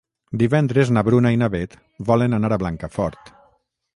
[0.43, 1.77] Divendres na Bruna i na Beth
[2.11, 3.33] volen anar a Blancafort.